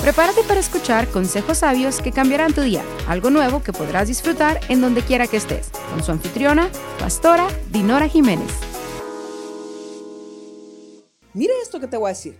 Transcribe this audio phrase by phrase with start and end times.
[0.00, 4.80] Prepárate para escuchar consejos sabios que cambiarán tu día, algo nuevo que podrás disfrutar en
[4.80, 8.52] donde quiera que estés, con su anfitriona, pastora Dinora Jiménez.
[11.32, 12.38] Mire esto que te voy a decir.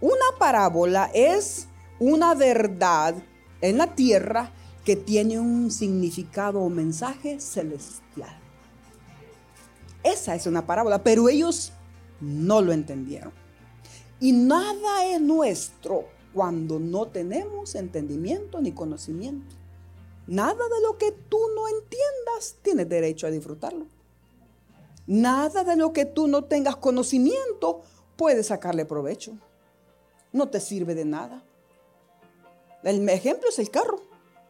[0.00, 1.68] Una parábola es
[2.00, 3.14] una verdad
[3.60, 4.52] en la tierra
[4.84, 8.36] que tiene un significado o mensaje celestial.
[10.02, 11.72] Esa es una parábola, pero ellos
[12.20, 13.32] no lo entendieron.
[14.18, 19.56] Y nada es nuestro cuando no tenemos entendimiento ni conocimiento.
[20.26, 23.86] Nada de lo que tú no entiendas tienes derecho a disfrutarlo.
[25.06, 27.82] Nada de lo que tú no tengas conocimiento
[28.16, 29.32] puedes sacarle provecho.
[30.32, 31.42] No te sirve de nada.
[32.84, 34.00] El ejemplo es el carro.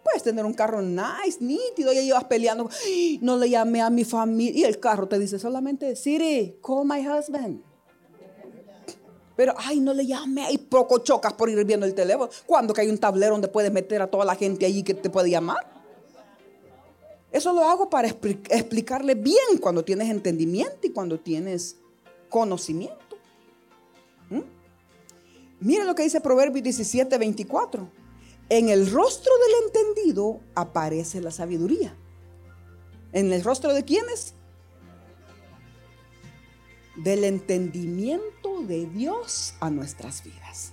[0.05, 2.69] Puedes tener un carro nice, nítido, y llevas peleando.
[3.21, 4.60] No le llamé a mi familia.
[4.60, 7.62] Y el carro te dice solamente, Siri, call my husband.
[9.41, 12.29] Pero, ay, no le llame y poco chocas por ir viendo el teléfono.
[12.45, 15.09] Cuando que hay un tablero donde puedes meter a toda la gente allí que te
[15.09, 15.57] puede llamar.
[17.32, 21.77] Eso lo hago para explicarle bien cuando tienes entendimiento y cuando tienes
[22.29, 23.16] conocimiento.
[24.29, 24.43] ¿Mm?
[25.60, 27.88] Mire lo que dice Proverbios 17, 24.
[28.51, 31.97] En el rostro del entendido aparece la sabiduría.
[33.15, 34.35] ¿En el rostro de quiénes?
[37.02, 40.73] del entendimiento de Dios a nuestras vidas.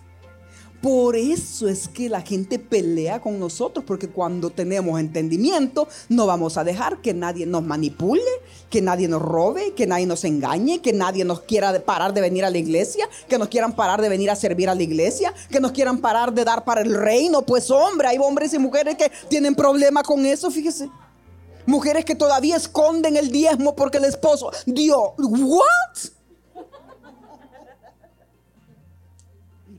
[0.82, 6.56] Por eso es que la gente pelea con nosotros, porque cuando tenemos entendimiento no vamos
[6.58, 8.22] a dejar que nadie nos manipule,
[8.70, 12.46] que nadie nos robe, que nadie nos engañe, que nadie nos quiera parar de venir
[12.46, 15.60] a la iglesia, que nos quieran parar de venir a servir a la iglesia, que
[15.60, 17.42] nos quieran parar de dar para el reino.
[17.42, 20.92] Pues hombre, hay hombres y mujeres que tienen problema con eso, fíjese.
[21.66, 26.17] Mujeres que todavía esconden el diezmo porque el esposo dio, ¿what?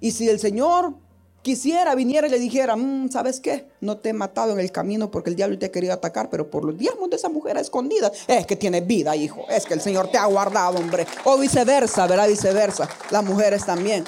[0.00, 0.94] Y si el Señor
[1.42, 3.70] quisiera, viniera y le dijera, mm, ¿sabes qué?
[3.80, 6.50] No te he matado en el camino porque el diablo te ha querido atacar, pero
[6.50, 9.46] por los diezmos de esa mujer escondida, es que tiene vida, hijo.
[9.48, 11.06] Es que el Señor te ha guardado, hombre.
[11.24, 12.28] O viceversa, ¿verdad?
[12.28, 12.88] Viceversa.
[13.10, 14.04] Las mujeres también.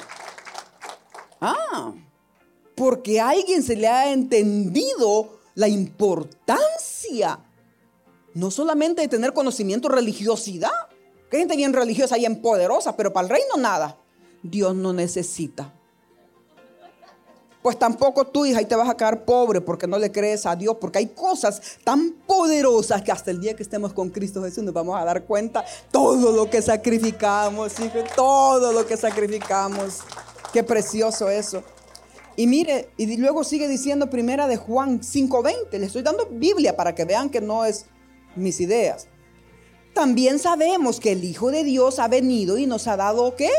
[1.39, 1.93] Ah,
[2.75, 7.39] porque a alguien se le ha entendido la importancia,
[8.33, 10.69] no solamente de tener conocimiento, religiosidad.
[11.29, 13.97] Que gente bien religiosa y bien poderosa, pero para el reino nada.
[14.43, 15.73] Dios no necesita
[17.61, 20.55] pues tampoco tu hija y te vas a quedar pobre porque no le crees a
[20.55, 24.63] Dios, porque hay cosas tan poderosas que hasta el día que estemos con Cristo Jesús
[24.63, 29.99] nos vamos a dar cuenta todo lo que sacrificamos, hijo, todo lo que sacrificamos.
[30.51, 31.63] Qué precioso eso.
[32.35, 36.95] Y mire, y luego sigue diciendo primera de Juan 5:20, le estoy dando Biblia para
[36.95, 37.85] que vean que no es
[38.35, 39.07] mis ideas.
[39.93, 43.49] También sabemos que el Hijo de Dios ha venido y nos ha dado ¿qué?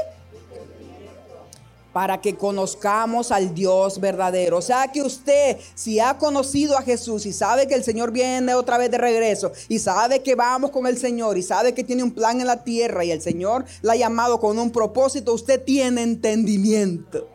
[1.92, 4.58] Para que conozcamos al Dios verdadero.
[4.58, 8.54] O sea que usted, si ha conocido a Jesús y sabe que el Señor viene
[8.54, 12.02] otra vez de regreso y sabe que vamos con el Señor y sabe que tiene
[12.02, 15.62] un plan en la tierra y el Señor la ha llamado con un propósito, usted
[15.62, 17.28] tiene entendimiento.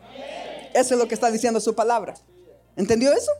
[0.74, 2.14] Eso es lo que está diciendo su palabra.
[2.76, 3.32] ¿Entendió eso?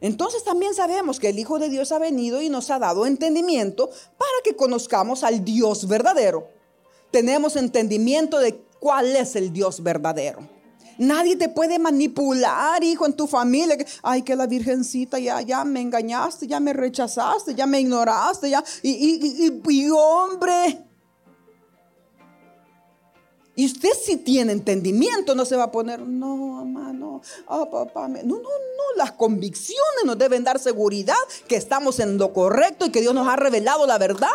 [0.00, 3.90] Entonces también sabemos que el Hijo de Dios ha venido y nos ha dado entendimiento
[4.16, 6.48] para que conozcamos al Dios verdadero.
[7.10, 10.40] Tenemos entendimiento de cuál es el Dios verdadero.
[11.00, 13.74] Nadie te puede manipular, hijo, en tu familia.
[14.02, 18.62] Ay, que la virgencita ya, ya me engañaste, ya me rechazaste, ya me ignoraste, ya.
[18.82, 20.84] Y, y, hombre.
[23.56, 28.06] Y usted si tiene entendimiento, no se va a poner, no, mamá, no, oh, papá,
[28.08, 31.14] no, no, no, las convicciones nos deben dar seguridad
[31.48, 34.28] que estamos en lo correcto y que Dios nos ha revelado la verdad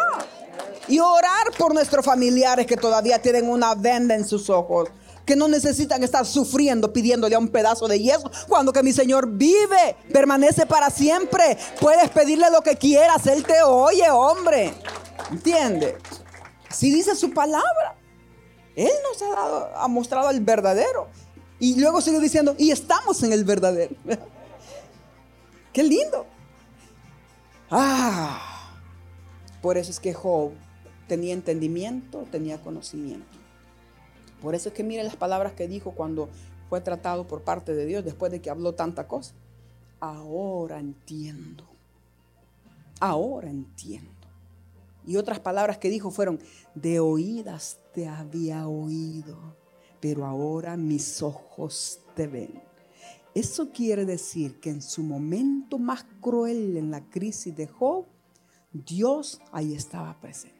[0.87, 4.89] y orar por nuestros familiares que todavía tienen una venda en sus ojos.
[5.25, 8.29] Que no necesitan estar sufriendo pidiéndole a un pedazo de yeso.
[8.47, 11.57] Cuando que mi Señor vive, permanece para siempre.
[11.79, 14.73] Puedes pedirle lo que quieras, Él te oye, hombre.
[15.31, 15.97] ¿Entiende?
[16.69, 17.95] Si dice su palabra.
[18.75, 21.07] Él nos ha, dado, mostrado el verdadero.
[21.59, 23.95] Y luego sigue diciendo, y estamos en el verdadero.
[25.73, 26.27] Qué lindo.
[27.71, 28.69] Ah,
[29.61, 30.51] por eso es que Job
[31.07, 33.37] tenía entendimiento, tenía conocimiento.
[34.41, 36.29] Por eso es que mire las palabras que dijo cuando
[36.69, 39.33] fue tratado por parte de Dios después de que habló tanta cosa.
[39.99, 41.65] Ahora entiendo.
[42.99, 44.11] Ahora entiendo.
[45.05, 46.39] Y otras palabras que dijo fueron,
[46.73, 49.37] de oídas te había oído,
[49.99, 52.61] pero ahora mis ojos te ven.
[53.35, 58.05] Eso quiere decir que en su momento más cruel en la crisis de Job,
[58.71, 60.54] Dios ahí estaba presente.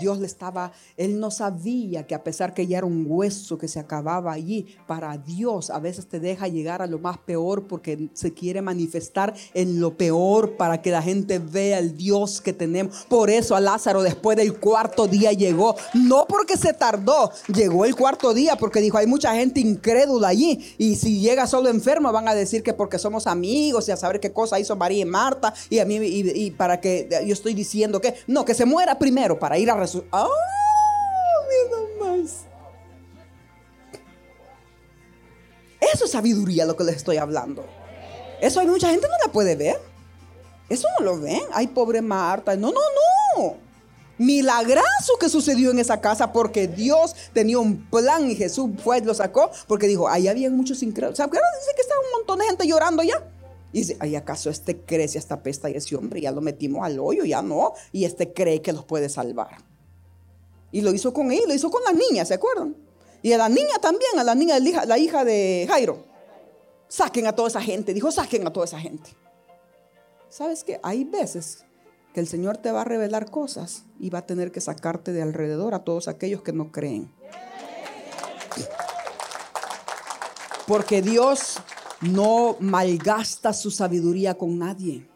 [0.00, 3.68] Dios le estaba, él no sabía que a pesar que ya era un hueso que
[3.68, 8.08] se acababa allí, para Dios a veces te deja llegar a lo más peor porque
[8.12, 13.06] se quiere manifestar en lo peor para que la gente vea el Dios que tenemos.
[13.08, 17.94] Por eso a Lázaro después del cuarto día llegó, no porque se tardó, llegó el
[17.94, 22.28] cuarto día porque dijo, hay mucha gente incrédula allí y si llega solo enfermo van
[22.28, 25.54] a decir que porque somos amigos y a saber qué cosa hizo María y Marta
[25.70, 29.38] y a mí y, para que yo estoy diciendo que no, que se muera primero
[29.38, 30.20] para ir a resucitar.
[30.20, 30.30] ¡Oh,
[32.00, 32.44] más!
[35.80, 37.64] Eso es sabiduría lo que les estoy hablando.
[38.40, 39.78] Eso hay mucha gente no la puede ver.
[40.68, 41.42] Eso no lo ven.
[41.52, 42.56] Ay, pobre Marta.
[42.56, 42.80] No, no,
[43.36, 43.56] no.
[44.18, 49.14] Milagrazo que sucedió en esa casa porque Dios tenía un plan y Jesús fue lo
[49.14, 51.18] sacó porque dijo, ahí había muchos incrédulos.
[51.18, 53.24] Dice que estaba un montón de gente llorando ya.
[53.72, 56.98] Y dice, ¿ay acaso este crece esta pesta y ese hombre ya lo metimos al
[56.98, 57.24] hoyo?
[57.24, 57.74] Ya no.
[57.92, 59.67] Y este cree que los puede salvar.
[60.70, 62.76] Y lo hizo con él, lo hizo con la niña, ¿se acuerdan?
[63.22, 66.04] Y a la niña también, a la niña, la hija de Jairo.
[66.88, 67.92] Saquen a toda esa gente.
[67.92, 69.10] Dijo, saquen a toda esa gente.
[70.28, 70.78] ¿Sabes qué?
[70.82, 71.64] Hay veces
[72.12, 75.22] que el Señor te va a revelar cosas y va a tener que sacarte de
[75.22, 77.12] alrededor a todos aquellos que no creen.
[80.66, 81.56] Porque Dios
[82.02, 85.07] no malgasta su sabiduría con nadie.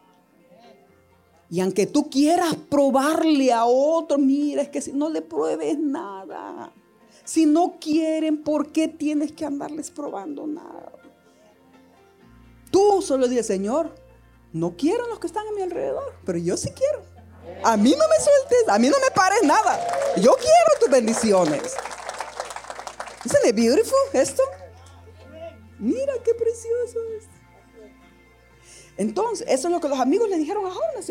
[1.53, 6.73] Y aunque tú quieras probarle a otro, mira, es que si no le pruebes nada.
[7.23, 10.91] Si no quieren, ¿por qué tienes que andarles probando nada?
[12.71, 13.93] Tú solo dices, Señor,
[14.51, 17.03] no quiero los que están a mi alrededor, pero yo sí quiero.
[17.63, 19.79] A mí no me sueltes, a mí no me pares nada.
[20.15, 21.75] Yo quiero tus bendiciones.
[23.25, 24.41] ¿Isn't it beautiful esto?
[25.77, 27.25] Mira qué precioso es.
[28.97, 31.09] Entonces, eso es lo que los amigos le dijeron a Jonas.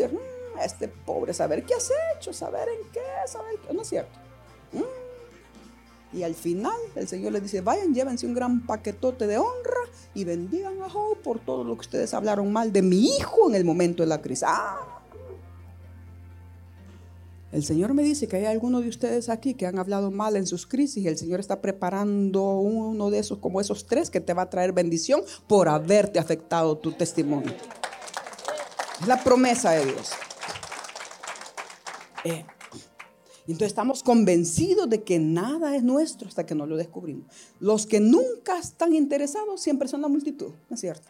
[0.61, 3.73] Este pobre, saber qué has hecho, saber en qué, saber qué.
[3.73, 4.19] No es cierto.
[4.71, 5.03] Mm.
[6.17, 9.81] Y al final, el Señor le dice: Vayan, llévense un gran paquetote de honra
[10.13, 13.55] y bendigan a Job por todo lo que ustedes hablaron mal de mi hijo en
[13.55, 14.45] el momento de la crisis.
[14.47, 14.93] Ah.
[17.53, 20.47] El Señor me dice que hay algunos de ustedes aquí que han hablado mal en
[20.47, 24.33] sus crisis y el Señor está preparando uno de esos, como esos tres, que te
[24.33, 27.53] va a traer bendición por haberte afectado tu testimonio.
[28.99, 30.13] Es la promesa de Dios.
[32.23, 32.45] Eh,
[33.45, 37.25] entonces estamos convencidos de que nada es nuestro hasta que no lo descubrimos.
[37.59, 41.09] Los que nunca están interesados siempre son la multitud, ¿no es cierto?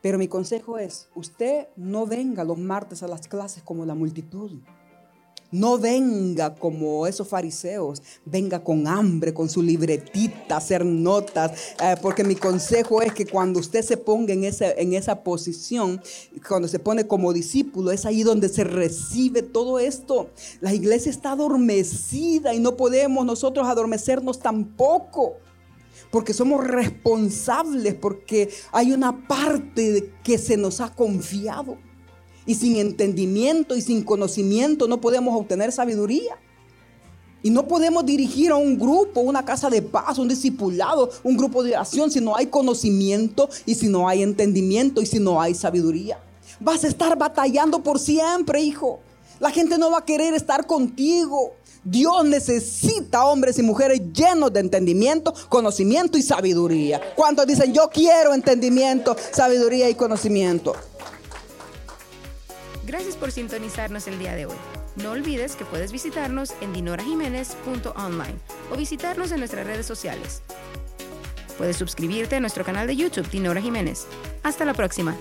[0.00, 4.60] Pero mi consejo es, usted no venga los martes a las clases como la multitud.
[5.50, 11.52] No venga como esos fariseos, venga con hambre, con su libretita, hacer notas,
[11.82, 16.00] eh, porque mi consejo es que cuando usted se ponga en en esa posición,
[16.46, 20.30] cuando se pone como discípulo, es ahí donde se recibe todo esto.
[20.60, 25.36] La iglesia está adormecida y no podemos nosotros adormecernos tampoco
[26.10, 31.78] porque somos responsables, porque hay una parte que se nos ha confiado.
[32.46, 36.38] Y sin entendimiento y sin conocimiento no podemos obtener sabiduría.
[37.42, 41.62] Y no podemos dirigir a un grupo, una casa de paz, un discipulado, un grupo
[41.62, 45.54] de oración si no hay conocimiento y si no hay entendimiento y si no hay
[45.54, 46.18] sabiduría.
[46.58, 49.00] Vas a estar batallando por siempre, hijo.
[49.38, 51.52] La gente no va a querer estar contigo.
[51.84, 57.00] Dios necesita hombres y mujeres llenos de entendimiento, conocimiento y sabiduría.
[57.14, 60.74] ¿Cuántos dicen, yo quiero entendimiento, sabiduría y conocimiento?
[62.86, 64.54] Gracias por sintonizarnos el día de hoy.
[64.94, 68.36] No olvides que puedes visitarnos en dinorajiménez.online
[68.70, 70.42] o visitarnos en nuestras redes sociales.
[71.58, 74.06] Puedes suscribirte a nuestro canal de YouTube Dinora Jiménez.
[74.44, 75.16] Hasta la próxima.